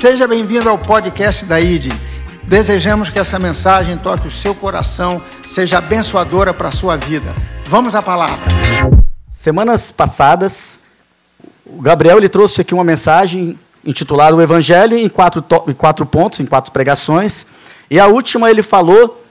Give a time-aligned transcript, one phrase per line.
[0.00, 1.92] Seja bem-vindo ao podcast da ID.
[2.44, 7.34] Desejamos que essa mensagem toque o seu coração, seja abençoadora para a sua vida.
[7.66, 8.34] Vamos à palavra.
[9.30, 10.78] Semanas passadas,
[11.66, 16.40] o Gabriel ele trouxe aqui uma mensagem intitulada O Evangelho em quatro, em quatro pontos,
[16.40, 17.44] em quatro pregações.
[17.90, 19.22] E a última ele falou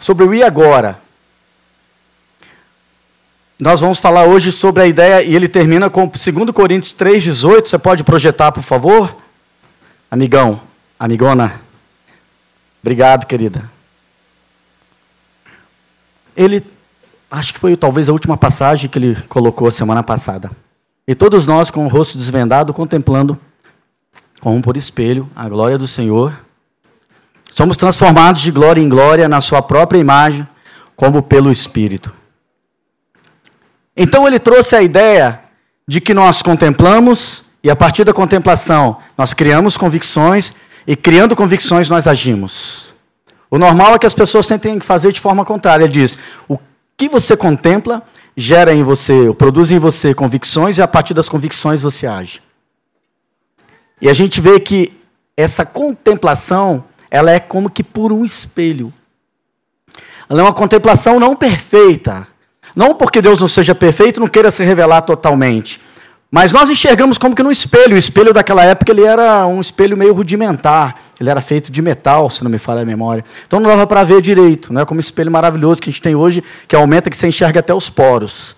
[0.00, 0.98] sobre o e agora.
[3.56, 7.68] Nós vamos falar hoje sobre a ideia, e ele termina com 2 Coríntios 3,18.
[7.68, 9.27] Você pode projetar, por favor?
[10.10, 10.60] Amigão,
[10.98, 11.60] amigona.
[12.82, 13.70] Obrigado, querida.
[16.34, 16.64] Ele,
[17.30, 20.50] acho que foi talvez a última passagem que ele colocou semana passada.
[21.06, 23.38] E todos nós, com o rosto desvendado, contemplando,
[24.40, 26.38] como por espelho, a glória do Senhor,
[27.54, 30.48] somos transformados de glória em glória na Sua própria imagem,
[30.96, 32.14] como pelo Espírito.
[33.94, 35.40] Então ele trouxe a ideia
[35.86, 40.54] de que nós contemplamos e a partir da contemplação nós criamos convicções
[40.86, 42.94] e criando convicções nós agimos.
[43.50, 45.84] O normal é que as pessoas tentem fazer de forma contrária.
[45.84, 46.58] Ele diz: o
[46.96, 48.02] que você contempla
[48.34, 52.40] gera em você, produz em você convicções e a partir das convicções você age.
[54.00, 54.96] E a gente vê que
[55.36, 58.90] essa contemplação, ela é como que por um espelho.
[60.26, 62.26] Ela é uma contemplação não perfeita,
[62.74, 65.78] não porque Deus não seja perfeito, não queira se revelar totalmente.
[66.30, 67.94] Mas nós enxergamos como que no espelho.
[67.94, 70.96] O espelho daquela época ele era um espelho meio rudimentar.
[71.18, 73.24] Ele era feito de metal, se não me falha a memória.
[73.46, 74.72] Então não dava para ver direito.
[74.72, 77.28] Não é como o espelho maravilhoso que a gente tem hoje, que aumenta, que você
[77.28, 78.54] enxerga até os poros.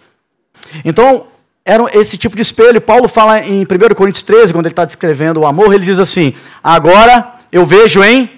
[0.84, 1.26] Então,
[1.64, 2.80] era esse tipo de espelho.
[2.80, 6.34] Paulo fala em 1 Coríntios 13, quando ele está descrevendo o amor, ele diz assim:
[6.62, 8.30] Agora eu vejo em.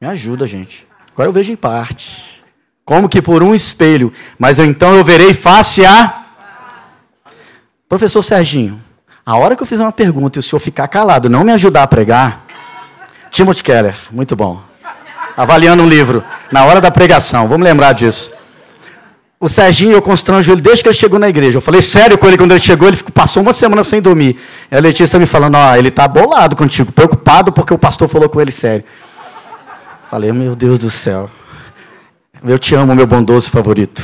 [0.00, 0.86] Me ajuda, gente.
[1.12, 2.30] Agora eu vejo em parte
[2.90, 6.19] como que por um espelho, mas então eu verei face a.
[7.90, 8.80] Professor Serginho,
[9.26, 11.82] a hora que eu fizer uma pergunta e o senhor ficar calado, não me ajudar
[11.82, 12.46] a pregar,
[13.32, 14.60] Timothy Keller, muito bom.
[15.36, 18.32] Avaliando um livro, na hora da pregação, vamos lembrar disso.
[19.40, 21.58] O Serginho, eu constranjo ele desde que ele chegou na igreja.
[21.58, 24.38] Eu falei sério com ele quando ele chegou, ele passou uma semana sem dormir.
[24.70, 28.28] E a Letícia me falando, ó, ele está bolado contigo, preocupado porque o pastor falou
[28.28, 28.84] com ele sério.
[30.08, 31.28] Falei, meu Deus do céu.
[32.44, 34.00] Eu te amo, meu bondoso favorito.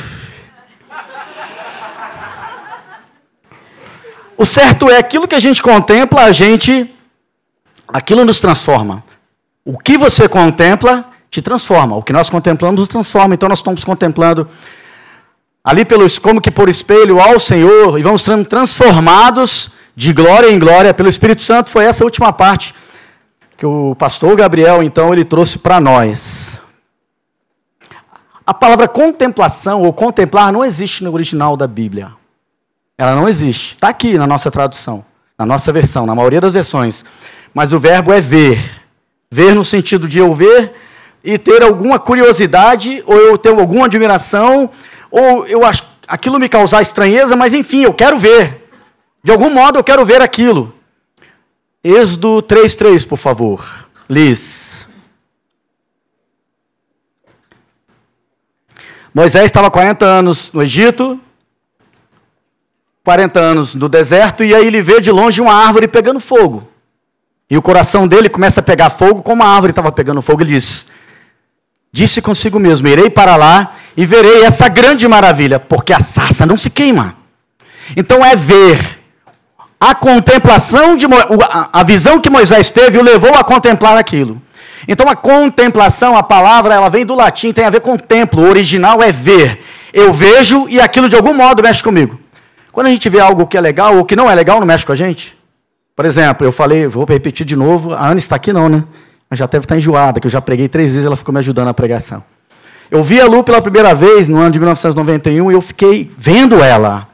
[4.38, 6.92] O certo é aquilo que a gente contempla, a gente.
[7.88, 9.02] Aquilo nos transforma.
[9.64, 11.96] O que você contempla te transforma.
[11.96, 13.34] O que nós contemplamos nos transforma.
[13.34, 14.48] Então nós estamos contemplando
[15.64, 20.58] ali pelos, como que por espelho ao Senhor e vamos sendo transformados de glória em
[20.58, 21.70] glória pelo Espírito Santo.
[21.70, 22.74] Foi essa última parte
[23.56, 26.60] que o pastor Gabriel então ele trouxe para nós.
[28.46, 32.12] A palavra contemplação ou contemplar não existe no original da Bíblia.
[32.98, 33.74] Ela não existe.
[33.74, 35.04] Está aqui na nossa tradução,
[35.38, 37.04] na nossa versão, na maioria das versões.
[37.52, 38.82] Mas o verbo é ver.
[39.30, 40.74] Ver no sentido de eu ver
[41.22, 44.70] e ter alguma curiosidade, ou eu ter alguma admiração,
[45.10, 48.70] ou eu acho aquilo me causar estranheza, mas enfim, eu quero ver.
[49.22, 50.72] De algum modo eu quero ver aquilo.
[51.82, 53.86] Êxodo 3:3, por favor.
[54.08, 54.86] Liz.
[59.12, 61.18] Moisés estava 40 anos no Egito,
[63.06, 66.66] 40 anos no deserto, e aí ele vê de longe uma árvore pegando fogo.
[67.48, 70.42] E o coração dele começa a pegar fogo, como a árvore estava pegando fogo.
[70.42, 70.88] Ele diz:
[71.92, 76.56] Disse consigo mesmo: Irei para lá e verei essa grande maravilha, porque a sarça não
[76.56, 77.14] se queima.
[77.96, 79.04] Então é ver.
[79.78, 81.06] A contemplação de
[81.72, 84.42] a visão que Moisés teve o levou a contemplar aquilo.
[84.88, 88.42] Então a contemplação, a palavra, ela vem do latim, tem a ver com templo.
[88.42, 89.62] O original é ver.
[89.92, 92.25] Eu vejo e aquilo de algum modo mexe comigo.
[92.76, 94.84] Quando a gente vê algo que é legal ou que não é legal, não mexe
[94.84, 95.34] com a gente?
[95.96, 98.84] Por exemplo, eu falei, vou repetir de novo, a Ana está aqui não, né?
[99.30, 101.64] Mas já deve estar enjoada, que eu já preguei três vezes, ela ficou me ajudando
[101.64, 102.22] na pregação.
[102.90, 106.62] Eu vi a Lu pela primeira vez no ano de 1991 e eu fiquei vendo
[106.62, 107.08] ela.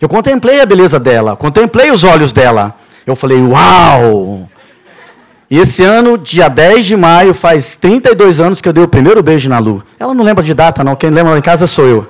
[0.00, 2.74] Eu contemplei a beleza dela, contemplei os olhos dela.
[3.06, 4.48] Eu falei, uau!
[5.48, 9.22] E esse ano, dia 10 de maio, faz 32 anos que eu dei o primeiro
[9.22, 9.80] beijo na Lu.
[9.96, 10.96] Ela não lembra de data, não.
[10.96, 12.08] Quem lembra lá em casa sou eu.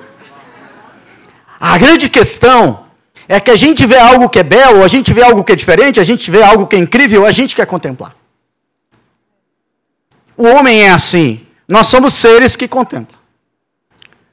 [1.59, 2.84] A grande questão
[3.27, 5.55] é que a gente vê algo que é belo, a gente vê algo que é
[5.55, 8.15] diferente, a gente vê algo que é incrível, a gente quer contemplar.
[10.37, 11.45] O homem é assim.
[11.67, 13.17] Nós somos seres que contemplam.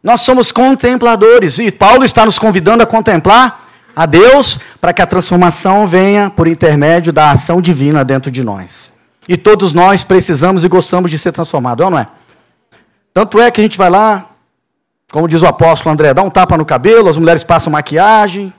[0.02, 1.58] Nós somos contempladores.
[1.58, 6.48] E Paulo está nos convidando a contemplar a Deus para que a transformação venha por
[6.48, 8.92] intermédio da ação divina dentro de nós.
[9.28, 12.08] E todos nós precisamos e gostamos de ser transformados, não é?
[13.14, 14.30] Tanto é que a gente vai lá,
[15.12, 18.52] como diz o apóstolo André, dá um tapa no cabelo, as mulheres passam maquiagem,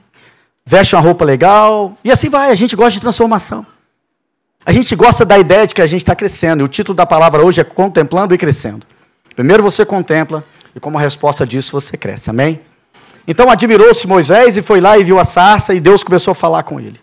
[0.65, 3.65] vestem uma roupa legal, e assim vai, a gente gosta de transformação.
[4.65, 7.05] A gente gosta da ideia de que a gente está crescendo, e o título da
[7.05, 8.87] palavra hoje é Contemplando e Crescendo.
[9.35, 10.43] Primeiro você contempla,
[10.75, 12.61] e como resposta disso você cresce, amém?
[13.27, 16.63] Então admirou-se Moisés e foi lá e viu a sarça, e Deus começou a falar
[16.63, 16.99] com ele.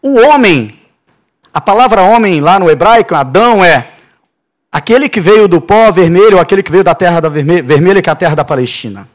[0.00, 0.80] O homem,
[1.52, 3.94] a palavra homem lá no hebraico, Adão, é
[4.70, 8.12] aquele que veio do pó vermelho, aquele que veio da terra da vermelha, que é
[8.12, 9.08] a terra da Palestina.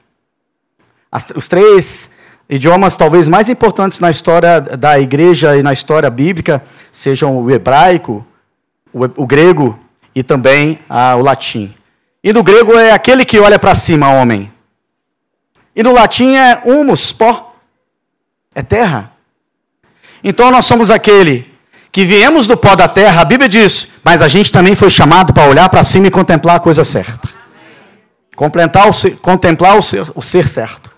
[1.13, 2.09] As, os três
[2.49, 8.25] idiomas talvez mais importantes na história da igreja e na história bíblica sejam o hebraico,
[8.91, 9.77] o, o grego
[10.15, 11.71] e também ah, o latim.
[12.23, 14.51] E no grego é aquele que olha para cima, homem.
[15.75, 17.55] E no latim é humus, pó.
[18.55, 19.11] É terra.
[20.23, 21.53] Então nós somos aquele
[21.91, 25.31] que viemos do pó da terra, a Bíblia diz, mas a gente também foi chamado
[25.31, 27.29] para olhar para cima e contemplar a coisa certa.
[28.35, 30.92] Contemplar o ser, contemplar o ser, o ser certo.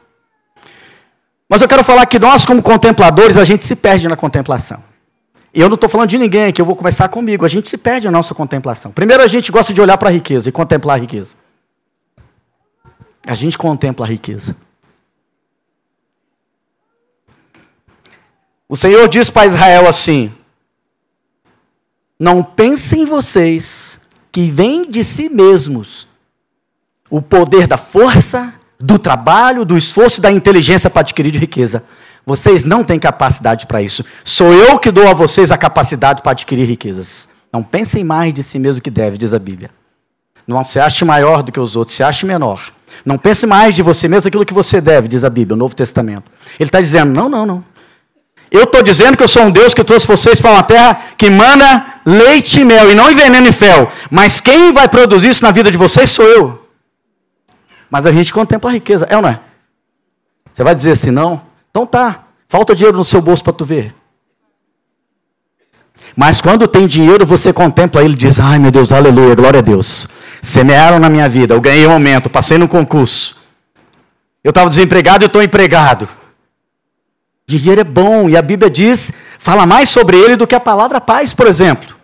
[1.47, 4.83] Mas eu quero falar que nós, como contempladores, a gente se perde na contemplação.
[5.53, 7.45] E eu não estou falando de ninguém aqui, eu vou começar comigo.
[7.45, 8.92] A gente se perde na nossa contemplação.
[8.92, 11.36] Primeiro, a gente gosta de olhar para a riqueza e contemplar a riqueza.
[13.25, 14.56] A gente contempla a riqueza.
[18.68, 20.33] O Senhor diz para Israel assim:
[22.19, 24.00] Não pensem vocês
[24.31, 26.07] que vem de si mesmos
[27.09, 31.83] o poder da força, do trabalho, do esforço da inteligência para adquirir riqueza.
[32.25, 34.04] Vocês não têm capacidade para isso.
[34.24, 37.27] Sou eu que dou a vocês a capacidade para adquirir riquezas.
[37.54, 39.69] Não pensem mais de si mesmo que deve, diz a Bíblia.
[40.48, 42.72] Não se ache maior do que os outros, se ache menor.
[43.06, 45.75] Não pense mais de você mesmo aquilo que você deve, diz a Bíblia, o Novo
[45.75, 46.31] Testamento.
[46.60, 47.63] Ele está dizendo: não, não, não.
[48.51, 51.30] Eu estou dizendo que eu sou um Deus que trouxe vocês para uma terra que
[51.30, 53.92] manda leite e mel, e não veneno e fel.
[54.10, 56.65] Mas quem vai produzir isso na vida de vocês sou eu.
[57.90, 59.40] Mas a gente contempla a riqueza, é ou não é?
[60.54, 61.42] Você vai dizer assim, não?
[61.70, 63.94] Então tá, falta dinheiro no seu bolso para tu ver.
[66.16, 69.62] Mas quando tem dinheiro, você contempla ele e diz: Ai meu Deus, aleluia, glória a
[69.62, 70.08] Deus.
[70.42, 73.36] Semearam na minha vida, eu ganhei um aumento, passei no concurso.
[74.44, 76.08] Eu estava desempregado e estou empregado.
[77.48, 81.02] Dinheiro é bom, e a Bíblia diz, fala mais sobre ele do que a palavra
[81.02, 81.96] paz, por exemplo.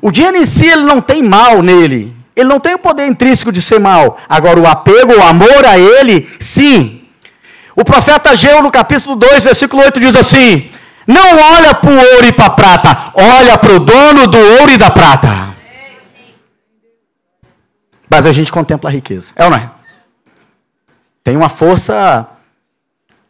[0.00, 2.16] O dinheiro em si, ele não tem mal nele.
[2.34, 4.18] Ele não tem o poder intrínseco de ser mal.
[4.28, 7.02] Agora, o apego, o amor a ele, sim.
[7.74, 10.70] O profeta Ageu, no capítulo 2, versículo 8, diz assim:
[11.06, 14.72] Não olha para o ouro e para a prata, olha para o dono do ouro
[14.72, 15.54] e da prata.
[18.08, 19.32] Mas a gente contempla a riqueza.
[19.36, 19.70] É ou não é?
[21.22, 22.26] Tem uma força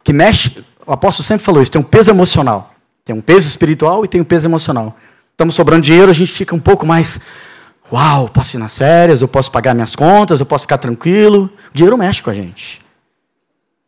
[0.03, 2.73] que mexe o apóstolo sempre falou isso, tem um peso emocional.
[3.05, 4.97] Tem um peso espiritual e tem um peso emocional.
[5.31, 7.19] Estamos sobrando dinheiro, a gente fica um pouco mais.
[7.91, 11.49] Uau, posso ir nas férias, eu posso pagar minhas contas, eu posso ficar tranquilo.
[11.69, 12.81] O dinheiro mexe com a gente.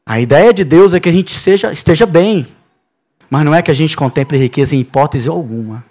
[0.05, 2.47] A ideia de Deus é que a gente seja, esteja bem.
[3.29, 5.85] Mas não é que a gente contemple riqueza em hipótese alguma.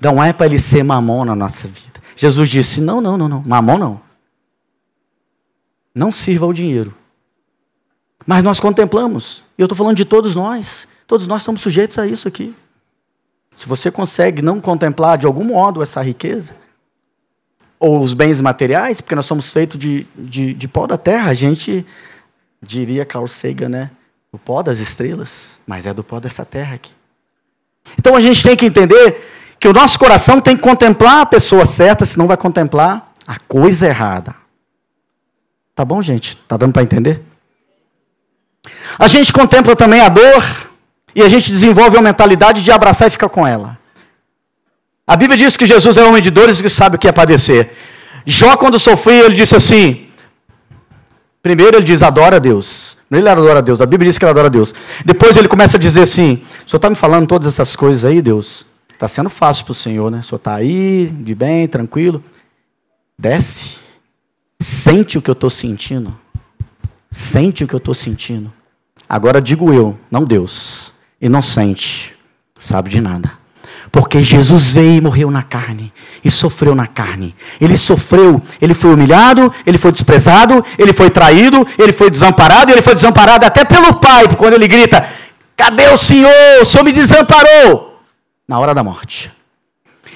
[0.00, 2.00] Não é para ele ser mamão na nossa vida.
[2.16, 3.42] Jesus disse: não, não, não, não.
[3.44, 4.00] Mamão não.
[5.94, 6.94] Não sirva ao dinheiro.
[8.24, 9.42] Mas nós contemplamos.
[9.58, 10.86] E eu estou falando de todos nós.
[11.06, 12.54] Todos nós estamos sujeitos a isso aqui.
[13.56, 16.54] Se você consegue não contemplar de algum modo essa riqueza,
[17.80, 21.34] ou os bens materiais, porque nós somos feitos de, de, de pó da terra, a
[21.34, 21.86] gente
[22.62, 23.90] diria Carl Sagan, né?
[24.30, 26.92] O pó das estrelas, mas é do pó dessa terra aqui.
[27.98, 29.26] Então a gente tem que entender
[29.58, 33.86] que o nosso coração tem que contemplar a pessoa certa, senão vai contemplar a coisa
[33.86, 34.36] errada.
[35.74, 36.36] Tá bom, gente?
[36.36, 37.22] Tá dando para entender?
[38.98, 40.70] A gente contempla também a dor
[41.14, 43.79] e a gente desenvolve a mentalidade de abraçar e ficar com ela.
[45.10, 47.72] A Bíblia diz que Jesus é homem de dores que sabe o que é padecer.
[48.24, 50.06] Jó, quando sofria, ele disse assim:
[51.42, 52.96] primeiro ele diz, adora a Deus.
[53.10, 54.72] Ele adora a Deus, a Bíblia diz que ele adora a Deus.
[55.04, 58.22] Depois ele começa a dizer assim: o senhor está me falando todas essas coisas aí,
[58.22, 58.64] Deus?
[58.92, 60.20] Está sendo fácil para o senhor, né?
[60.20, 62.22] O senhor está aí, de bem, tranquilo.
[63.18, 63.70] Desce,
[64.60, 66.16] sente o que eu estou sentindo.
[67.10, 68.52] Sente o que eu estou sentindo.
[69.08, 72.14] Agora digo eu, não Deus, inocente,
[72.60, 73.39] sabe de nada.
[73.92, 75.92] Porque Jesus veio e morreu na carne,
[76.24, 77.34] e sofreu na carne.
[77.60, 82.82] Ele sofreu, ele foi humilhado, ele foi desprezado, ele foi traído, ele foi desamparado, ele
[82.82, 85.08] foi desamparado até pelo Pai, quando ele grita:
[85.56, 86.30] Cadê o Senhor?
[86.62, 88.00] O Senhor me desamparou.
[88.46, 89.30] Na hora da morte.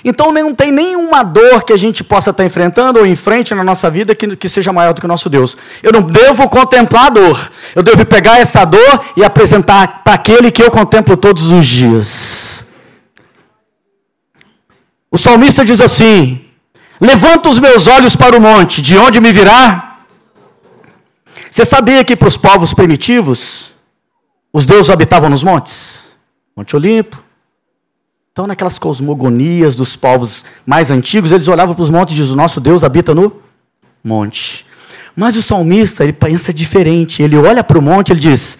[0.04, 3.64] Então não tem nenhuma dor que a gente possa estar enfrentando ou em frente na
[3.64, 5.57] nossa vida que, que seja maior do que o nosso Deus.
[5.83, 7.50] Eu não devo contemplar a dor.
[7.75, 12.63] Eu devo pegar essa dor e apresentar para aquele que eu contemplo todos os dias.
[15.14, 16.40] O salmista diz assim:
[17.00, 20.00] Levanto os meus olhos para o monte, de onde me virá?
[21.49, 23.71] Você sabia que para os povos primitivos,
[24.52, 26.02] os deuses habitavam nos montes?
[26.56, 27.23] Monte Olimpo.
[28.33, 32.61] Então, naquelas cosmogonias dos povos mais antigos, eles olhavam para os montes e diziam: Nosso
[32.61, 33.40] Deus habita no
[34.02, 34.66] monte.
[35.14, 37.23] Mas o salmista, ele pensa diferente.
[37.23, 38.59] Ele olha para o monte e diz: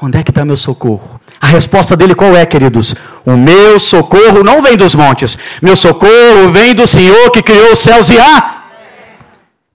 [0.00, 1.20] Onde é que está meu socorro?
[1.40, 2.94] A resposta dele qual é, queridos?
[3.24, 5.38] O meu socorro não vem dos montes.
[5.60, 8.56] Meu socorro vem do Senhor que criou os céus e a.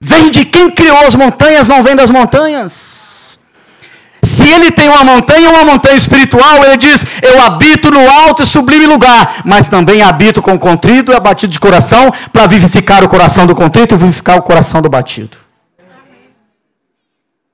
[0.00, 3.38] Vem de quem criou as montanhas, não vem das montanhas.
[4.24, 8.46] Se ele tem uma montanha, uma montanha espiritual, ele diz: Eu habito no alto e
[8.46, 13.46] sublime lugar, mas também habito com contrito e abatido de coração, para vivificar o coração
[13.46, 15.36] do contrito e vivificar o coração do batido.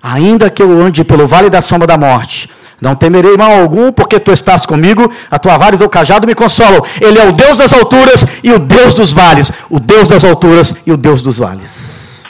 [0.02, 2.48] Ainda que eu ande pelo vale da sombra da morte,
[2.80, 6.34] não temerei mal algum, porque tu estás comigo, a tua vara e teu cajado me
[6.34, 6.84] consolam.
[7.00, 9.50] Ele é o Deus das alturas e o Deus dos vales.
[9.68, 12.20] O Deus das alturas e o Deus dos vales.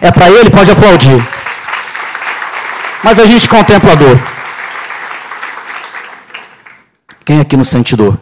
[0.00, 1.26] É para ele, pode aplaudir.
[3.02, 4.20] Mas a gente contempla a dor.
[7.24, 8.18] Quem aqui não sente dor?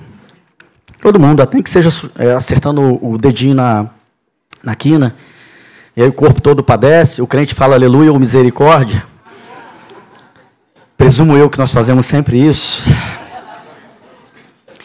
[1.01, 3.89] Todo mundo, até que seja é, acertando o dedinho na,
[4.63, 5.17] na quina.
[5.97, 9.05] E aí o corpo todo padece, o crente fala aleluia ou misericórdia.
[11.05, 12.83] Presumo eu que nós fazemos sempre isso.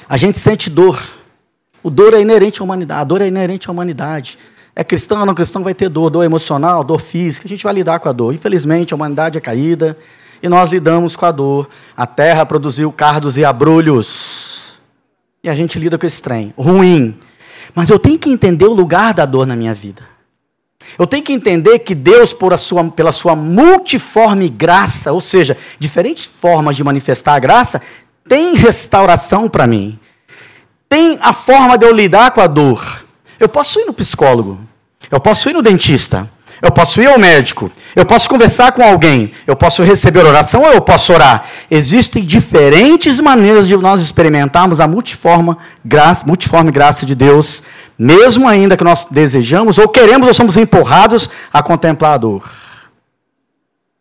[0.10, 1.02] A gente sente dor.
[1.82, 3.00] O dor é inerente à humanidade.
[3.00, 4.38] A dor é inerente à humanidade.
[4.76, 7.48] É cristão ou não cristão vai ter dor, dor emocional, dor física.
[7.48, 8.34] A gente vai lidar com a dor.
[8.34, 9.98] Infelizmente, a humanidade é caída
[10.44, 11.70] e nós lidamos com a dor.
[11.96, 14.74] A terra produziu cardos e abrolhos.
[15.42, 16.54] E a gente lida com esse trem.
[16.58, 17.18] Ruim.
[17.74, 20.02] Mas eu tenho que entender o lugar da dor na minha vida.
[20.98, 26.76] Eu tenho que entender que Deus, sua, pela sua multiforme graça, ou seja, diferentes formas
[26.76, 27.82] de manifestar a graça,
[28.28, 30.00] tem restauração para mim.
[30.88, 33.06] Tem a forma de eu lidar com a dor.
[33.40, 34.60] Eu posso ir no psicólogo,
[35.10, 36.30] eu posso ir no dentista,
[36.62, 40.72] eu posso ir ao médico, eu posso conversar com alguém, eu posso receber oração ou
[40.72, 41.46] eu posso orar.
[41.70, 47.64] Existem diferentes maneiras de nós experimentarmos a multiforme graça, multiforme graça de Deus
[48.00, 52.50] mesmo ainda que nós desejamos ou queremos ou somos empurrados a contemplar a dor.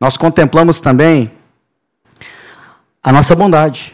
[0.01, 1.33] Nós contemplamos também
[3.03, 3.93] a nossa bondade.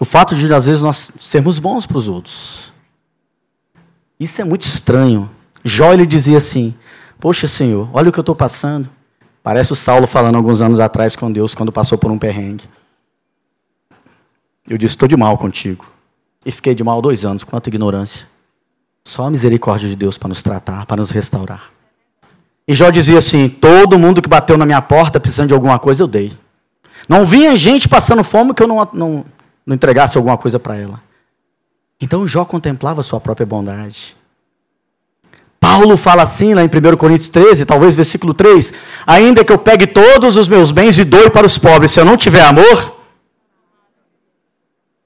[0.00, 2.72] O fato de, às vezes, nós sermos bons para os outros.
[4.18, 5.30] Isso é muito estranho.
[5.62, 6.74] Jó ele dizia assim:
[7.22, 8.90] Poxa, Senhor, olha o que eu estou passando.
[9.44, 12.68] Parece o Saulo falando alguns anos atrás com Deus, quando passou por um perrengue.
[14.68, 15.86] Eu disse: Estou de mal contigo.
[16.44, 18.26] E fiquei de mal dois anos, quanta ignorância.
[19.04, 21.70] Só a misericórdia de Deus para nos tratar, para nos restaurar.
[22.66, 26.02] E Jó dizia assim: todo mundo que bateu na minha porta precisando de alguma coisa,
[26.02, 26.36] eu dei.
[27.08, 29.24] Não vinha gente passando fome que eu não, não,
[29.64, 31.00] não entregasse alguma coisa para ela.
[32.00, 34.16] Então Jó contemplava sua própria bondade.
[35.62, 38.72] Paulo fala assim lá em 1 Coríntios 13, talvez versículo 3:
[39.06, 42.04] Ainda que eu pegue todos os meus bens e doe para os pobres, se eu
[42.04, 42.96] não tiver amor.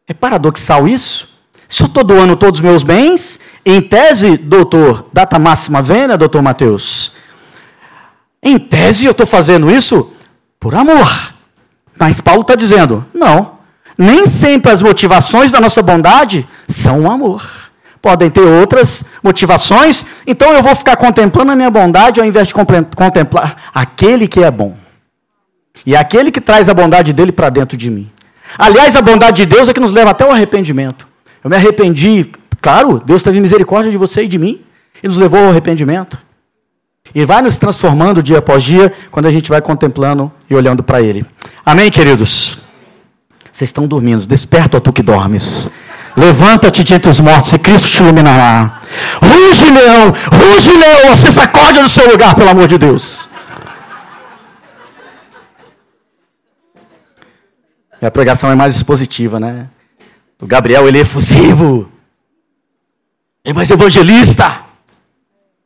[0.09, 1.29] É paradoxal isso?
[1.69, 6.41] Se eu estou doando todos os meus bens em tese, doutor, data máxima vênia, doutor
[6.41, 7.13] Mateus.
[8.43, 10.11] Em tese, eu estou fazendo isso
[10.59, 11.35] por amor.
[11.99, 13.59] Mas Paulo está dizendo: não,
[13.99, 17.66] nem sempre as motivações da nossa bondade são o amor.
[18.07, 22.55] Podem ter outras motivações, então eu vou ficar contemplando a minha bondade ao invés de
[22.55, 24.77] contemplar aquele que é bom.
[25.85, 28.09] E aquele que traz a bondade dele para dentro de mim.
[28.57, 31.09] Aliás, a bondade de Deus é que nos leva até o arrependimento.
[31.43, 34.61] Eu me arrependi Claro, Deus teve misericórdia de você e de mim
[35.03, 36.17] e nos levou ao arrependimento.
[37.13, 41.03] E vai nos transformando dia após dia quando a gente vai contemplando e olhando para
[41.03, 41.27] Ele.
[41.65, 42.57] Amém, queridos?
[43.53, 44.27] Vocês estão dormindo.
[44.27, 45.69] Desperta, tu que dormes.
[46.17, 48.81] Levanta-te de entre os mortos e Cristo te iluminará.
[49.23, 50.13] Ruge, leão!
[50.33, 51.15] Ruge, leão!
[51.15, 53.29] Você sacode do seu lugar, pelo amor de Deus.
[58.01, 59.69] E a pregação é mais expositiva, né?
[60.41, 61.91] O Gabriel, ele é efusivo.
[63.45, 64.65] É mais evangelista.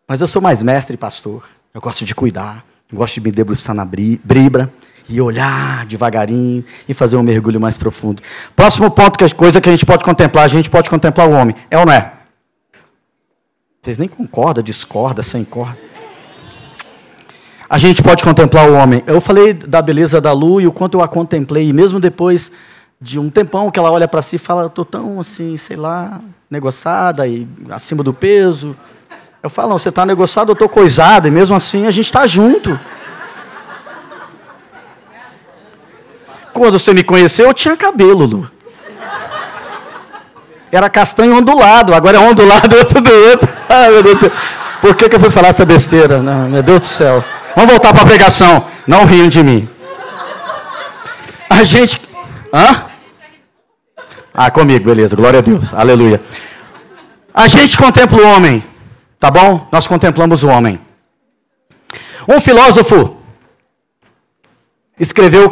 [0.06, 1.48] Mas eu sou mais mestre e pastor.
[1.72, 2.64] Eu gosto de cuidar.
[2.92, 4.72] Eu gosto de me debruçar na bribra
[5.08, 8.22] e olhar devagarinho e fazer um mergulho mais profundo.
[8.54, 11.32] Próximo ponto, que é coisa que a gente pode contemplar, a gente pode contemplar o
[11.32, 11.54] homem.
[11.70, 12.12] É ou não é?
[13.82, 15.78] Vocês nem concordam, discordam, sem corda.
[17.68, 19.02] A gente pode contemplar o homem.
[19.06, 22.50] Eu falei da beleza da lua e o quanto eu a contemplei, e mesmo depois
[23.00, 26.20] de um tempão que ela olha para si e fala, estou tão assim, sei lá,
[26.50, 28.76] negociada e acima do peso.
[29.42, 32.78] Eu falo, você está negociado, eu estou coisado, e mesmo assim a gente está junto.
[36.52, 38.50] Quando você me conheceu, eu tinha cabelo, Lu.
[40.70, 43.48] Era castanho ondulado, agora é ondulado outro do outro.
[43.68, 44.32] Ah, meu Deus do céu.
[44.80, 46.22] Por que, que eu fui falar essa besteira?
[46.22, 47.24] Não, meu Deus do céu.
[47.56, 48.66] Vamos voltar para a pregação.
[48.86, 49.68] Não riam de mim.
[51.48, 52.00] A gente.
[52.52, 52.84] Hã?
[54.32, 55.16] Ah, comigo, beleza.
[55.16, 55.74] Glória a Deus.
[55.74, 56.20] Aleluia.
[57.34, 58.64] A gente contempla o homem,
[59.20, 59.68] tá bom?
[59.70, 60.80] Nós contemplamos o homem.
[62.26, 63.16] Um filósofo
[64.98, 65.50] escreveu o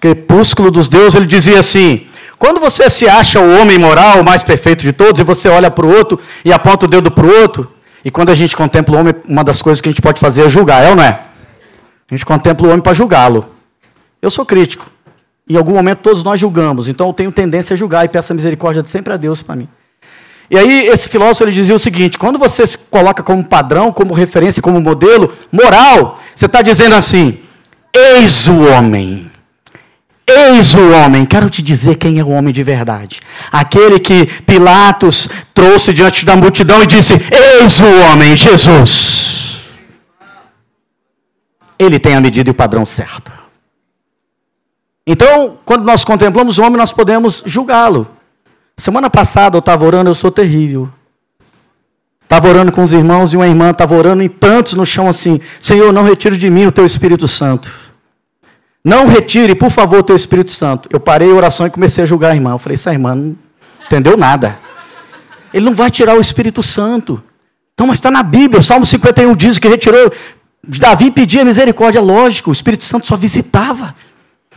[0.00, 2.06] Crepúsculo dos Deuses, ele dizia assim:
[2.38, 5.70] quando você se acha o homem moral, o mais perfeito de todos, e você olha
[5.70, 7.70] para o outro e aponta o dedo para o outro,
[8.04, 10.42] e quando a gente contempla o homem, uma das coisas que a gente pode fazer
[10.42, 11.22] é julgar, é ou não é?
[12.10, 13.48] A gente contempla o homem para julgá-lo.
[14.20, 14.90] Eu sou crítico.
[15.48, 18.36] Em algum momento todos nós julgamos, então eu tenho tendência a julgar e peço a
[18.36, 19.68] misericórdia de sempre a Deus para mim.
[20.50, 24.14] E aí esse filósofo ele dizia o seguinte: quando você se coloca como padrão, como
[24.14, 27.38] referência, como modelo moral, você está dizendo assim:
[27.92, 29.30] eis o homem.
[30.26, 31.26] Eis o homem.
[31.26, 33.20] Quero te dizer quem é o homem de verdade.
[33.52, 39.60] Aquele que Pilatos trouxe diante da multidão e disse: Eis o homem, Jesus.
[41.78, 43.32] Ele tem a medida e o padrão certo.
[45.06, 48.08] Então, quando nós contemplamos o homem, nós podemos julgá-lo.
[48.76, 50.88] Semana passada eu estava orando, eu sou terrível.
[52.22, 55.40] Estava orando com os irmãos e uma irmã estava orando em prantos no chão assim:
[55.60, 57.70] Senhor, não retire de mim o teu Espírito Santo.
[58.84, 60.88] Não retire, por favor, o teu Espírito Santo.
[60.92, 62.50] Eu parei a oração e comecei a julgar a irmã.
[62.52, 63.36] Eu falei: essa irmã não
[63.86, 64.58] entendeu nada.
[65.52, 67.22] Ele não vai tirar o Espírito Santo.
[67.74, 70.12] Então, mas está na Bíblia, o Salmo 51 diz que retirou.
[70.66, 73.94] Davi pedia misericórdia, lógico, o Espírito Santo só visitava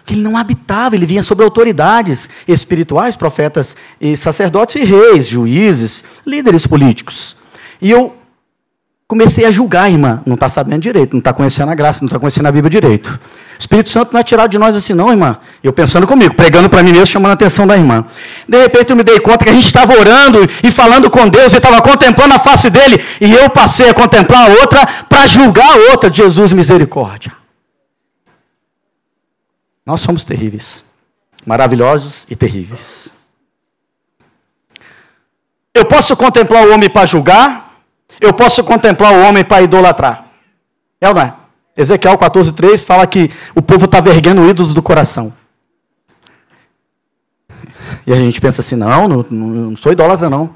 [0.07, 6.03] que ele não habitava, ele vinha sobre autoridades espirituais, profetas e sacerdotes e reis, juízes,
[6.25, 7.35] líderes políticos.
[7.81, 8.15] E eu
[9.05, 10.21] comecei a julgar irmã.
[10.25, 13.19] Não está sabendo direito, não está conhecendo a graça, não está conhecendo a Bíblia direito.
[13.57, 15.37] O Espírito Santo não é tirado de nós assim, não, irmã.
[15.61, 18.05] Eu pensando comigo, pregando para mim mesmo, chamando a atenção da irmã.
[18.47, 21.53] De repente eu me dei conta que a gente estava orando e falando com Deus,
[21.53, 25.69] e estava contemplando a face dele, e eu passei a contemplar a outra para julgar
[25.69, 26.11] a outra.
[26.11, 27.36] Jesus, misericórdia.
[29.87, 30.83] Nós somos terríveis,
[31.45, 33.09] maravilhosos e terríveis.
[35.73, 37.73] Eu posso contemplar o homem para julgar,
[38.19, 40.27] eu posso contemplar o homem para idolatrar.
[40.99, 41.33] É ou não é?
[41.77, 45.31] Ezequiel 14,3 fala que o povo está verguendo ídolos do coração.
[48.05, 50.53] E a gente pensa assim: não, não, não sou idólatra, não.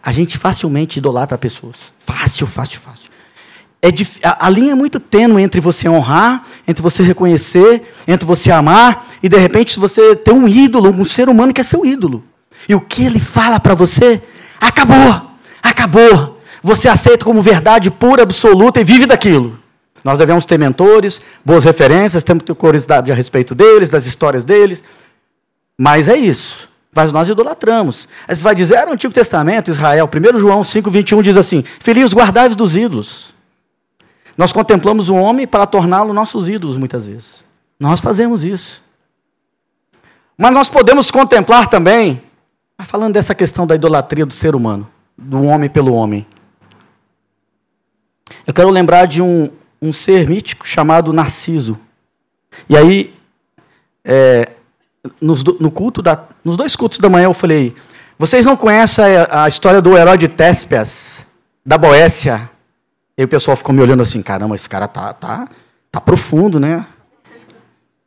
[0.00, 1.76] A gente facilmente idolatra pessoas.
[2.06, 3.10] Fácil, fácil, fácil.
[3.84, 3.88] É
[4.22, 9.08] a, a linha é muito tênue entre você honrar, entre você reconhecer, entre você amar,
[9.20, 12.22] e de repente você tem um ídolo, um ser humano que é seu ídolo.
[12.68, 14.22] E o que ele fala para você?
[14.60, 16.40] Acabou, acabou.
[16.62, 19.58] Você aceita como verdade pura, absoluta e vive daquilo.
[20.04, 24.44] Nós devemos ter mentores, boas referências, temos que ter curiosidade a respeito deles, das histórias
[24.44, 24.80] deles.
[25.76, 26.68] Mas é isso.
[26.94, 28.08] Mas nós idolatramos.
[28.28, 31.64] Aí você vai dizer, era o Antigo Testamento, Israel, 1 João 5, 21 diz assim:
[31.80, 33.32] Filhinhos, guardai-vos dos ídolos.
[34.36, 37.44] Nós contemplamos o homem para torná-lo nossos ídolos, muitas vezes.
[37.78, 38.82] Nós fazemos isso.
[40.36, 42.22] Mas nós podemos contemplar também,
[42.78, 46.26] falando dessa questão da idolatria do ser humano, do homem pelo homem.
[48.46, 51.78] Eu quero lembrar de um, um ser mítico chamado Narciso.
[52.68, 53.14] E aí,
[54.04, 54.50] é,
[55.20, 57.74] nos, no culto da, nos dois cultos da manhã eu falei:
[58.18, 61.26] vocês não conhecem a, a história do herói de Téspias,
[61.64, 62.50] da Boécia,
[63.22, 65.48] e o pessoal ficou me olhando assim, caramba, esse cara tá, tá,
[65.90, 66.84] tá profundo, né?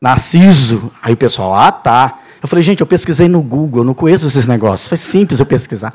[0.01, 0.91] Narciso.
[1.01, 2.19] Aí o pessoal, ah, tá.
[2.43, 4.89] Eu falei, gente, eu pesquisei no Google, eu não conheço esses negócios.
[4.89, 5.93] Foi simples eu pesquisar.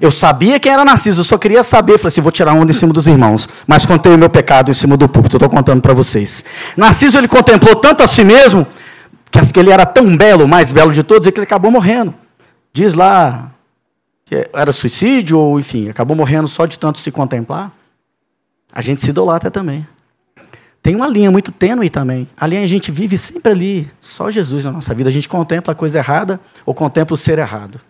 [0.00, 1.98] Eu sabia quem era Narciso, eu só queria saber.
[1.98, 3.48] Falei assim, vou tirar onda em cima dos irmãos.
[3.66, 6.44] Mas contei o meu pecado em cima do púlpito, eu estou contando para vocês.
[6.76, 8.64] Narciso, ele contemplou tanto a si mesmo,
[9.52, 12.14] que ele era tão belo, o mais belo de todos, e que ele acabou morrendo.
[12.72, 13.50] Diz lá
[14.24, 17.72] que era suicídio, ou enfim, acabou morrendo só de tanto se contemplar
[18.72, 19.86] a gente se idolatra também.
[20.82, 22.28] Tem uma linha muito tênue também.
[22.36, 25.08] A linha a gente vive sempre ali, só Jesus na nossa vida.
[25.08, 27.80] A gente contempla a coisa errada ou contempla o ser errado.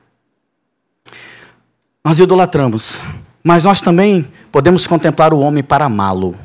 [2.05, 3.01] Nós idolatramos,
[3.43, 6.37] mas nós também podemos contemplar o homem para amá-lo.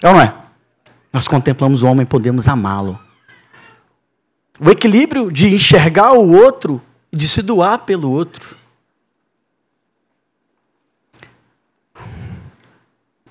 [0.00, 0.34] É ou não é?
[1.12, 2.98] Nós contemplamos o homem e podemos amá-lo.
[4.60, 8.56] O equilíbrio de enxergar o outro e de se doar pelo outro.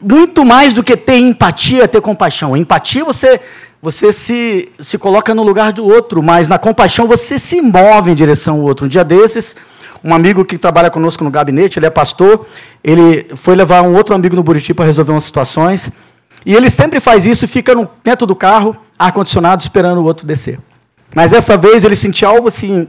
[0.06, 2.56] Muito mais do que ter empatia, ter compaixão.
[2.56, 3.40] Empatia você
[3.82, 8.16] você se, se coloca no lugar do outro, mas na compaixão você se move em
[8.16, 8.88] direção ao outro.
[8.88, 9.56] Um dia desses,
[10.04, 12.48] um amigo que trabalha conosco no gabinete, ele é pastor,
[12.84, 15.92] ele foi levar um outro amigo no Buriti para resolver umas situações,
[16.44, 20.58] e ele sempre faz isso fica no, dentro do carro, ar-condicionado, esperando o outro descer.
[21.14, 22.88] Mas dessa vez ele sentiu algo assim,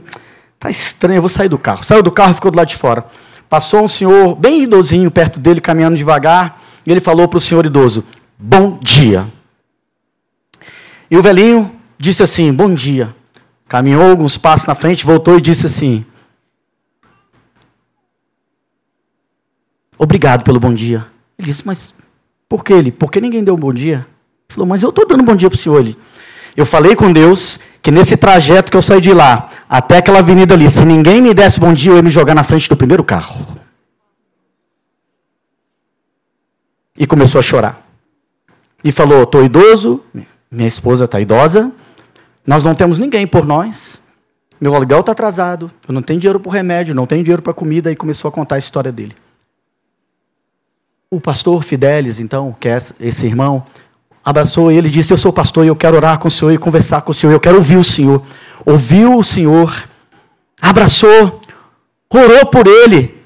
[0.59, 1.83] tá estranho, eu vou sair do carro.
[1.83, 3.05] Saiu do carro ficou do lado de fora.
[3.47, 7.65] Passou um senhor bem idosinho perto dele, caminhando devagar, e ele falou para o senhor
[7.65, 8.01] idoso:
[8.39, 9.27] Bom dia.
[11.11, 13.13] E o velhinho disse assim: Bom dia.
[13.67, 16.05] Caminhou alguns passos na frente, voltou e disse assim:
[19.97, 21.05] Obrigado pelo bom dia.
[21.37, 21.93] Ele disse: Mas
[22.47, 22.89] por que ele?
[22.89, 24.07] Por que ninguém deu um bom dia?
[24.47, 25.81] Ele falou: Mas eu estou dando um bom dia para o senhor.
[25.81, 25.97] Ele,
[26.55, 30.53] eu falei com Deus que nesse trajeto que eu saí de lá até aquela avenida
[30.53, 33.03] ali, se ninguém me desse bom dia, eu ia me jogar na frente do primeiro
[33.03, 33.56] carro.
[36.97, 37.87] E começou a chorar.
[38.83, 40.01] E falou: estou idoso,
[40.49, 41.71] minha esposa está idosa,
[42.45, 44.01] nós não temos ninguém por nós,
[44.59, 47.91] meu aluguel está atrasado, eu não tenho dinheiro para remédio, não tenho dinheiro para comida,
[47.91, 49.15] e começou a contar a história dele.
[51.09, 53.65] O pastor Fidelis, então, que é esse irmão,
[54.23, 56.57] abraçou ele e disse: Eu sou pastor e eu quero orar com o senhor e
[56.57, 58.23] conversar com o senhor, eu quero ouvir o senhor.
[58.65, 59.87] Ouviu o senhor,
[60.61, 61.39] abraçou,
[62.09, 63.16] orou por ele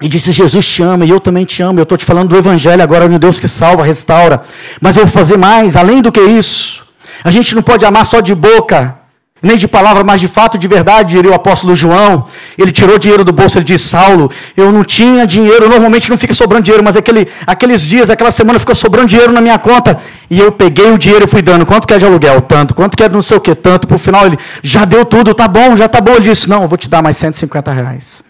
[0.00, 1.78] e disse: Jesus te ama e eu também te amo.
[1.78, 4.42] Eu estou te falando do Evangelho agora, meu Deus que salva, restaura.
[4.80, 6.84] Mas eu vou fazer mais, além do que isso.
[7.24, 8.96] A gente não pode amar só de boca,
[9.42, 12.26] nem de palavra, mas de fato, de verdade, diria o apóstolo João.
[12.58, 16.34] Ele tirou dinheiro do bolso, ele disse, Saulo, eu não tinha dinheiro, normalmente não fica
[16.34, 19.98] sobrando dinheiro, mas aquele, aqueles dias, aquela semana ficou sobrando dinheiro na minha conta.
[20.28, 21.64] E eu peguei o dinheiro e fui dando.
[21.64, 22.42] Quanto que é de aluguel?
[22.42, 22.74] Tanto.
[22.74, 23.54] Quanto que é de não sei o que?
[23.54, 23.86] Tanto.
[23.86, 26.12] Por final ele, já deu tudo, tá bom, já tá bom.
[26.12, 28.25] Ele disse, não, eu vou te dar mais 150 reais.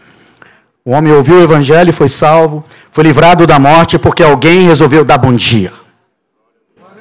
[0.86, 5.04] O homem ouviu o evangelho e foi salvo, foi livrado da morte porque alguém resolveu
[5.04, 5.72] dar bom dia.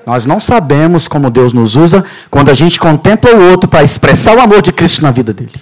[0.08, 4.36] Nós não sabemos como Deus nos usa quando a gente contempla o outro para expressar
[4.36, 5.62] o amor de Cristo na vida dele.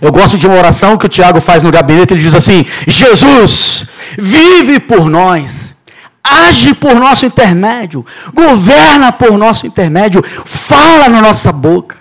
[0.00, 3.86] Eu gosto de uma oração que o Tiago faz no gabinete, ele diz assim: Jesus,
[4.18, 5.74] vive por nós,
[6.22, 11.98] age por nosso intermédio, governa por nosso intermédio, fala na nossa boca.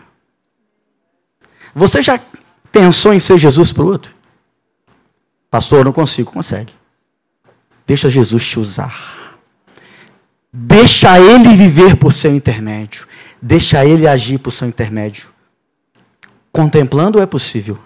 [1.76, 2.17] Você já
[2.71, 4.12] pensou em ser Jesus para o outro?
[5.54, 6.74] Pastor, não consigo, consegue.
[7.86, 9.38] Deixa Jesus te usar.
[10.52, 13.08] Deixa ele viver por seu intermédio.
[13.39, 15.28] Deixa ele agir por seu intermédio.
[16.52, 17.78] Contemplando é possível.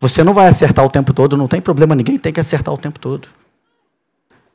[0.00, 2.78] Você não vai acertar o tempo todo, não tem problema, ninguém tem que acertar o
[2.78, 3.28] tempo todo.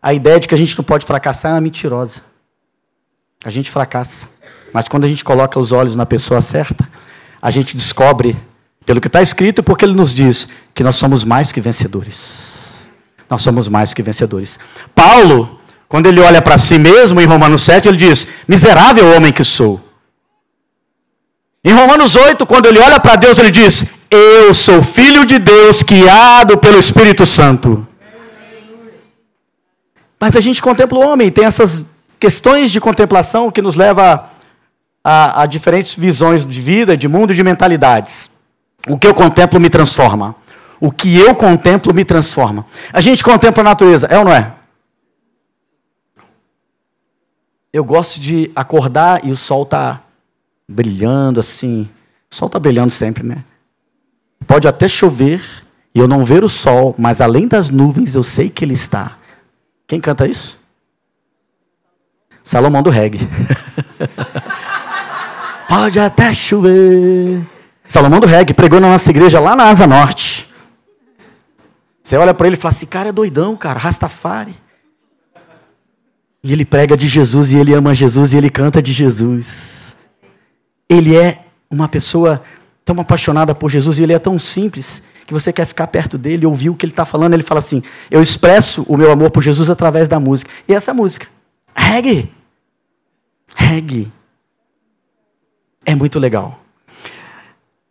[0.02, 2.24] A ideia de que a gente não pode fracassar é uma mentirosa.
[3.46, 4.28] A gente fracassa.
[4.74, 6.89] Mas quando a gente coloca os olhos na pessoa certa,
[7.39, 8.36] a gente descobre,
[8.88, 12.69] pelo que está escrito, porque ele nos diz que nós somos mais que vencedores.
[13.30, 14.58] Nós somos mais que vencedores.
[14.95, 19.43] Paulo, quando ele olha para si mesmo, em Romanos 7, ele diz: Miserável homem que
[19.43, 19.82] sou.
[21.62, 25.84] Em Romanos 8, quando ele olha para Deus, ele diz: Eu sou filho de Deus,
[25.84, 27.86] guiado pelo Espírito Santo.
[30.17, 31.86] Mas a gente contempla o homem, tem essas
[32.17, 34.30] questões de contemplação que nos leva
[35.04, 38.37] a, a diferentes visões de vida, de mundo e de mentalidades.
[38.89, 40.36] O que eu contemplo me transforma.
[40.80, 42.65] O que eu contemplo me transforma.
[42.93, 44.54] A gente contempla a natureza, é ou não é?
[47.73, 50.02] Eu gosto de acordar e o sol está
[50.67, 51.89] brilhando assim.
[52.32, 53.43] O sol está brilhando sempre, né?
[54.45, 55.41] Pode até chover
[55.93, 59.17] e eu não ver o sol, mas além das nuvens eu sei que ele está.
[59.88, 60.58] Quem canta isso?
[62.43, 63.28] Salomão do reggae.
[65.67, 67.45] Pode até chover.
[67.97, 70.47] Salomão do reggae pregou na nossa igreja lá na Asa Norte.
[72.03, 74.55] Você olha para ele e fala assim, cara é doidão, cara, Rastafari.
[76.43, 79.95] E ele prega de Jesus e ele ama Jesus e ele canta de Jesus.
[80.88, 82.43] Ele é uma pessoa
[82.86, 86.45] tão apaixonada por Jesus e ele é tão simples que você quer ficar perto dele,
[86.45, 87.33] ouvir o que ele está falando.
[87.33, 87.81] Ele fala assim:
[88.12, 90.51] Eu expresso o meu amor por Jesus através da música.
[90.67, 91.27] E essa música,
[91.75, 92.31] reggae.
[93.55, 94.12] Reggae.
[95.83, 96.66] É muito legal.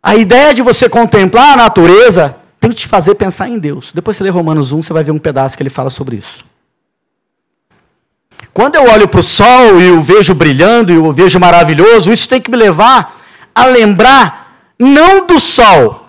[0.01, 3.91] A ideia de você contemplar a natureza tem que te fazer pensar em Deus.
[3.93, 6.45] Depois você lê Romanos 1, você vai ver um pedaço que ele fala sobre isso.
[8.53, 12.27] Quando eu olho para o sol e o vejo brilhando e o vejo maravilhoso, isso
[12.27, 13.17] tem que me levar
[13.53, 16.07] a lembrar não do sol.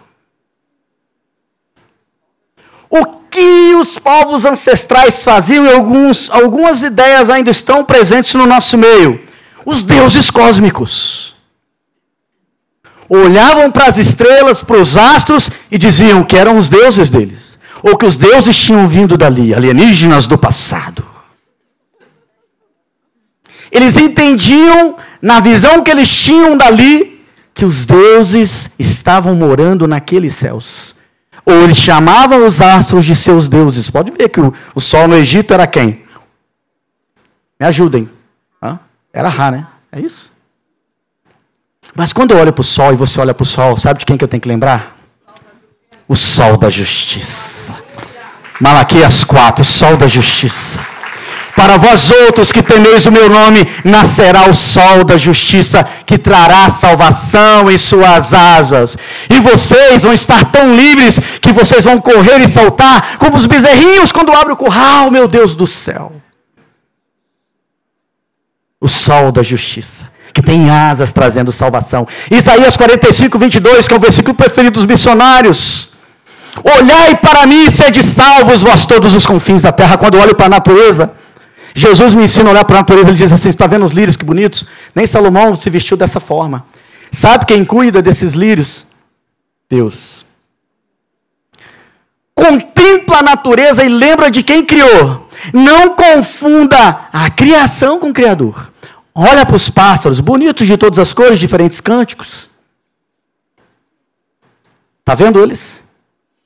[2.88, 8.78] O que os povos ancestrais faziam e alguns, algumas ideias ainda estão presentes no nosso
[8.78, 9.26] meio.
[9.66, 11.34] Os deuses cósmicos.
[13.08, 17.56] Olhavam para as estrelas, para os astros e diziam que eram os deuses deles.
[17.82, 21.04] Ou que os deuses tinham vindo dali, alienígenas do passado.
[23.70, 30.94] Eles entendiam, na visão que eles tinham dali, que os deuses estavam morando naqueles céus.
[31.44, 33.88] Ou eles chamavam os astros de seus deuses.
[33.88, 36.04] Pode ver que o, sol no Egito era quem?
[37.58, 38.08] Me ajudem.
[39.12, 39.66] Era Ra, né?
[39.90, 40.30] É isso?
[41.94, 44.06] Mas quando eu olho para o sol e você olha para o sol, sabe de
[44.06, 44.96] quem que eu tenho que lembrar?
[46.06, 47.74] O sol da justiça.
[48.60, 50.80] Malaquias 4, o sol da justiça.
[51.58, 56.70] Para vós outros que temeis o meu nome, nascerá o sol da justiça que trará
[56.70, 58.96] salvação em suas asas.
[59.28, 64.12] E vocês vão estar tão livres que vocês vão correr e saltar como os bezerrinhos
[64.12, 66.12] quando abre o curral, meu Deus do céu.
[68.80, 70.07] O sol da justiça,
[70.38, 72.06] que tem asas trazendo salvação.
[72.30, 75.90] Isaías 45, 22, que é o versículo preferido dos missionários.
[76.62, 79.96] Olhai para mim e sede salvos, vós todos os confins da terra.
[79.96, 81.12] Quando olho para a natureza,
[81.74, 84.16] Jesus me ensina a olhar para a natureza, ele diz assim: está vendo os lírios
[84.16, 84.64] que bonitos?
[84.94, 86.64] Nem Salomão se vestiu dessa forma.
[87.10, 88.86] Sabe quem cuida desses lírios?
[89.68, 90.24] Deus.
[92.32, 95.28] Contempla a natureza e lembra de quem criou.
[95.52, 98.72] Não confunda a criação com o Criador.
[99.20, 102.48] Olha para os pássaros, bonitos de todas as cores, diferentes cânticos.
[105.00, 105.82] Está vendo eles?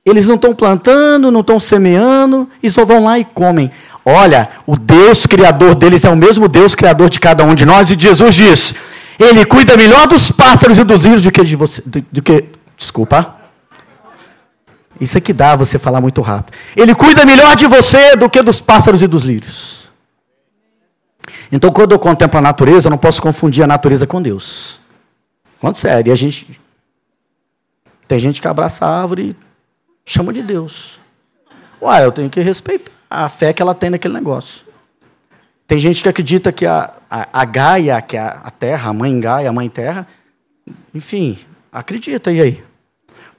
[0.07, 3.71] Eles não estão plantando, não estão semeando, e só vão lá e comem.
[4.03, 7.91] Olha, o Deus criador deles é o mesmo Deus criador de cada um de nós,
[7.91, 8.75] e Jesus diz:
[9.19, 11.83] Ele cuida melhor dos pássaros e dos lírios do que de você.
[11.85, 13.37] Do, do que, desculpa.
[14.99, 16.57] Isso aqui dá você falar muito rápido.
[16.75, 19.82] Ele cuida melhor de você do que dos pássaros e dos lírios.
[21.51, 24.81] Então, quando eu contemplo a natureza, eu não posso confundir a natureza com Deus.
[25.61, 26.61] Quando sério, e a gente.
[28.09, 29.37] Tem gente que abraça a árvore
[30.05, 30.99] e chama de Deus.
[31.81, 34.65] Uai, eu tenho que respeitar a fé que ela tem naquele negócio.
[35.67, 39.19] Tem gente que acredita que a, a, a Gaia, que é a terra, a mãe
[39.19, 40.07] Gaia, a mãe terra,
[40.95, 41.39] enfim,
[41.73, 42.65] acredita, e aí?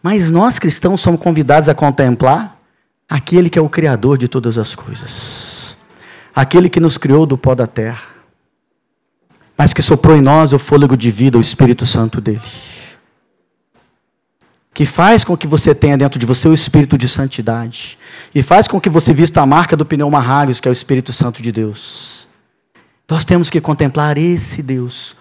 [0.01, 2.59] Mas nós cristãos somos convidados a contemplar
[3.07, 5.62] aquele que é o Criador de todas as coisas,
[6.35, 8.03] aquele que nos criou do pó da terra,
[9.57, 12.41] mas que soprou em nós o fôlego de vida, o Espírito Santo dele
[14.73, 17.97] que faz com que você tenha dentro de você o espírito de santidade
[18.33, 21.13] e faz com que você vista a marca do pneu marrários, que é o Espírito
[21.13, 22.27] Santo de Deus.
[23.09, 25.15] Nós temos que contemplar esse Deus.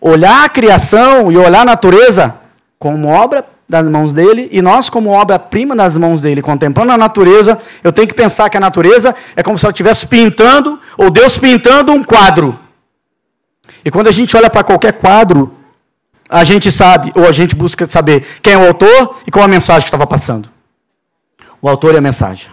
[0.00, 2.36] Olhar a criação e olhar a natureza
[2.78, 7.58] como obra das mãos dele e nós como obra-prima das mãos dele, contemplando a natureza,
[7.82, 11.36] eu tenho que pensar que a natureza é como se ela estivesse pintando, ou Deus
[11.36, 12.58] pintando um quadro.
[13.84, 15.54] E quando a gente olha para qualquer quadro,
[16.28, 19.48] a gente sabe, ou a gente busca saber quem é o autor e qual a
[19.48, 20.48] mensagem que estava passando.
[21.60, 22.50] O autor e a mensagem.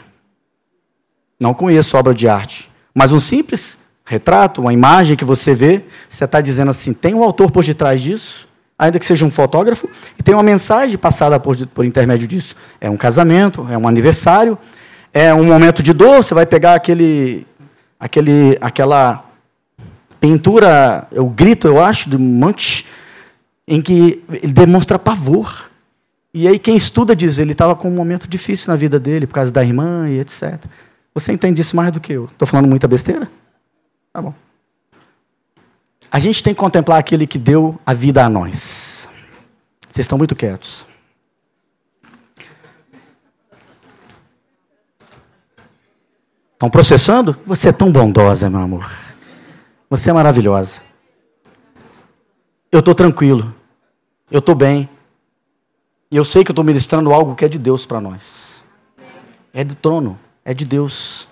[1.39, 6.26] Não conheço obra de arte, mas um simples retrato, uma imagem que você vê, você
[6.26, 8.47] está dizendo assim: tem um autor por detrás disso,
[8.85, 12.55] ainda que seja um fotógrafo, e tem uma mensagem passada por, por intermédio disso.
[12.79, 14.57] É um casamento, é um aniversário,
[15.13, 17.45] é um momento de dor, você vai pegar aquele,
[17.99, 19.25] aquele, aquela
[20.19, 22.85] pintura, o grito, eu acho, do monte
[23.67, 25.69] em que ele demonstra pavor.
[26.33, 29.33] E aí quem estuda diz, ele estava com um momento difícil na vida dele, por
[29.33, 30.59] causa da irmã e etc.
[31.13, 32.25] Você entende isso mais do que eu?
[32.25, 33.29] Estou falando muita besteira?
[34.11, 34.33] Tá bom.
[36.13, 39.10] A gente tem que contemplar aquele que deu a vida a nós.
[39.91, 40.86] Vocês estão muito quietos.
[46.54, 47.36] Estão processando?
[47.47, 48.88] Você é tão bondosa, meu amor.
[49.89, 50.84] Você é maravilhosa.
[52.71, 53.52] Eu estou tranquilo.
[54.30, 54.88] Eu estou bem.
[56.12, 58.63] E eu sei que eu estou ministrando algo que é de Deus para nós.
[59.52, 61.28] É do trono, é de Deus.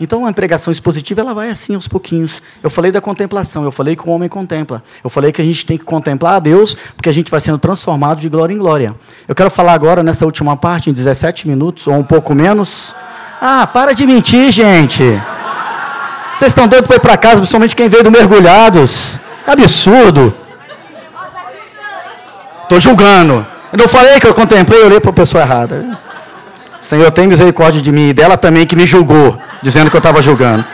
[0.00, 2.40] Então a pregação expositiva ela vai assim aos pouquinhos.
[2.62, 4.82] Eu falei da contemplação, eu falei que o homem contempla.
[5.02, 7.58] Eu falei que a gente tem que contemplar a Deus, porque a gente vai sendo
[7.58, 8.94] transformado de glória em glória.
[9.26, 12.94] Eu quero falar agora nessa última parte, em 17 minutos, ou um pouco menos.
[13.40, 15.02] Ah, para de mentir, gente.
[16.36, 19.18] Vocês estão doidos para ir para casa, principalmente quem veio do Mergulhados.
[19.44, 20.32] Absurdo.
[22.62, 23.44] Estou julgando.
[23.72, 25.98] Eu não falei que eu contemplei, eu olhei para a pessoa errada.
[26.88, 30.22] Senhor, tem misericórdia de mim e dela também que me julgou, dizendo que eu estava
[30.22, 30.64] julgando.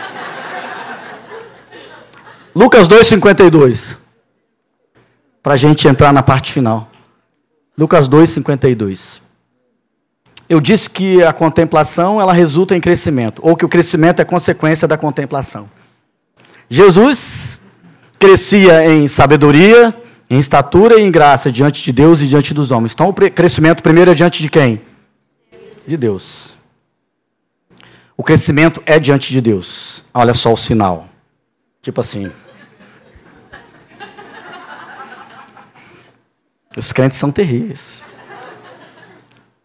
[2.55, 3.97] Lucas 2,52.
[5.43, 6.89] Para a gente entrar na parte final.
[7.77, 9.19] Lucas 2,52.
[10.47, 14.87] Eu disse que a contemplação ela resulta em crescimento, ou que o crescimento é consequência
[14.87, 15.69] da contemplação.
[16.69, 17.59] Jesus
[18.17, 19.93] crescia em sabedoria,
[20.29, 22.93] em estatura e em graça diante de Deus e diante dos homens.
[22.93, 24.94] Então, o crescimento primeiro é diante de quem?
[25.87, 26.53] De Deus.
[28.17, 30.03] O crescimento é diante de Deus.
[30.13, 31.07] Olha só o sinal.
[31.81, 32.31] Tipo assim.
[36.75, 38.03] Os crentes são terríveis.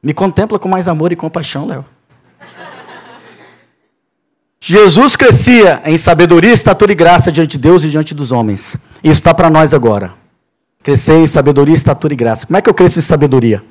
[0.03, 1.85] Me contempla com mais amor e compaixão, Léo.
[4.61, 8.77] Jesus crescia em sabedoria, estatura e graça diante de Deus e diante dos homens.
[9.03, 10.13] Isso está para nós agora.
[10.83, 12.47] Crescer em sabedoria, estatura e graça.
[12.47, 13.63] Como é que eu cresço em sabedoria?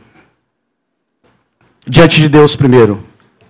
[1.90, 3.04] Diante de Deus primeiro.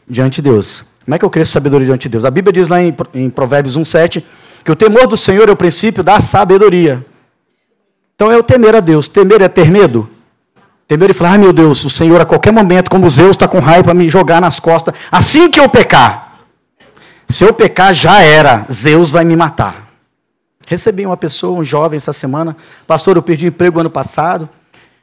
[0.07, 0.85] Diante de Deus.
[1.03, 2.23] Como é que eu cresço sabedoria diante de Deus?
[2.23, 4.23] A Bíblia diz lá em, em Provérbios 1,7
[4.63, 7.05] que o temor do Senhor é o princípio da sabedoria.
[8.15, 9.09] Então é o temer a Deus.
[9.09, 10.09] Temer é ter medo?
[10.87, 13.59] Temer e falar, ai meu Deus, o Senhor a qualquer momento, como Zeus está com
[13.59, 16.39] raiva para me jogar nas costas, assim que eu pecar.
[17.27, 19.89] Se eu pecar, já era, Zeus vai me matar.
[20.65, 22.55] Recebi uma pessoa, um jovem, essa semana,
[22.87, 24.49] pastor, eu perdi emprego ano passado,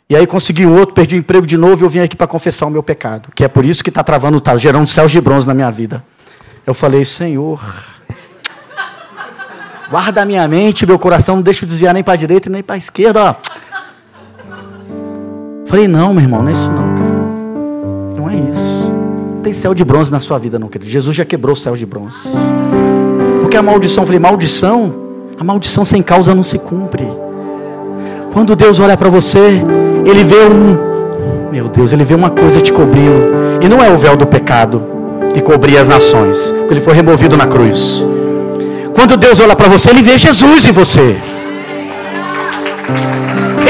[0.08, 2.66] e aí consegui outro, perdi o emprego de novo e eu vim aqui para confessar
[2.66, 3.28] o meu pecado.
[3.34, 6.02] Que é por isso que está travando, está gerando céus de bronze na minha vida.
[6.64, 7.60] Eu falei, Senhor,
[9.90, 12.62] guarda a minha mente, meu coração, não deixa eu desviar nem para a direita nem
[12.62, 13.20] para a esquerda.
[13.30, 13.34] Ó.
[15.66, 17.10] Falei, não, meu irmão, não é isso não, cara.
[18.16, 18.92] Não é isso.
[19.34, 20.88] Não tem céu de bronze na sua vida, não, querido.
[20.88, 22.28] Jesus já quebrou o céu de bronze.
[23.40, 24.94] Porque a maldição, eu falei, maldição,
[25.36, 27.08] a maldição sem causa não se cumpre.
[28.32, 29.62] Quando Deus olha para você,
[30.06, 33.58] Ele vê um, meu Deus, Ele vê uma coisa te cobrindo.
[33.60, 34.82] E não é o véu do pecado
[35.34, 38.04] que cobria as nações, Ele foi removido na cruz.
[38.94, 41.16] Quando Deus olha para você, Ele vê Jesus em você.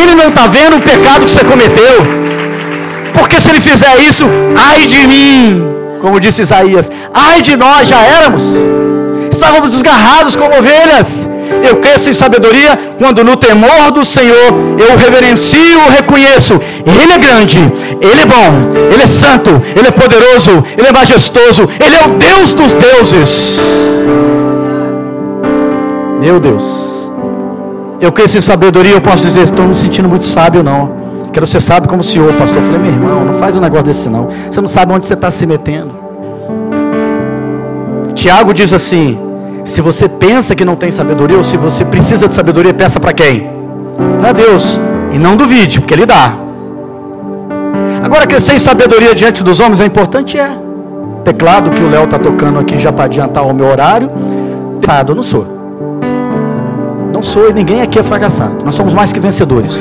[0.01, 2.27] Ele não está vendo o pecado que você cometeu.
[3.15, 5.65] Porque se ele fizer isso, ai de mim,
[6.01, 8.43] como disse Isaías, ai de nós já éramos.
[9.33, 11.29] Estávamos desgarrados como ovelhas.
[11.69, 16.55] Eu cresço em sabedoria quando no temor do Senhor eu reverencio, reconheço.
[16.55, 17.59] Ele é grande,
[18.01, 22.09] Ele é bom, Ele é santo, Ele é poderoso, Ele é majestoso, Ele é o
[22.19, 23.61] Deus dos deuses.
[26.21, 26.87] Meu Deus.
[28.01, 31.07] Eu cresci em sabedoria, eu posso dizer, estou me sentindo muito sábio, não.
[31.33, 32.59] Quero ser sábio como o senhor, pastor.
[32.59, 34.29] Eu falei, meu irmão, não faz um negócio desse não.
[34.51, 35.95] Você não sabe onde você está se metendo.
[38.15, 39.19] Tiago diz assim:
[39.67, 43.13] se você pensa que não tem sabedoria, ou se você precisa de sabedoria, peça para
[43.13, 43.51] quem?
[44.21, 44.81] Para Deus.
[45.13, 46.37] E não duvide, porque Ele dá.
[48.03, 50.39] Agora, crescer em sabedoria diante dos homens é importante?
[50.39, 50.57] É.
[51.25, 54.11] Teclado que o Léo está tocando aqui já para adiantar o meu horário.
[55.09, 55.45] Eu não sou.
[57.13, 58.65] Não sou e ninguém aqui é fracassado.
[58.65, 59.81] Nós somos mais que vencedores.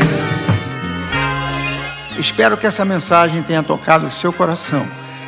[2.18, 4.84] Espero que essa mensagem tenha tocado o seu coração.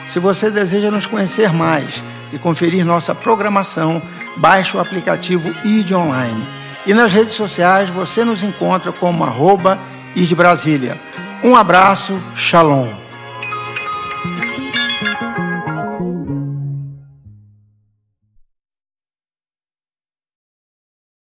[0.07, 4.01] Se você deseja nos conhecer mais e conferir nossa programação,
[4.37, 6.43] baixe o aplicativo ID Online.
[6.85, 9.77] E nas redes sociais você nos encontra como arroba
[10.15, 10.99] ID Brasília.
[11.43, 13.06] Um abraço, shalom.